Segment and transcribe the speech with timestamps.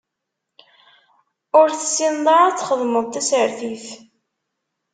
[1.59, 3.85] Ur tessineḍ ara ad txedmeḍ tasertit.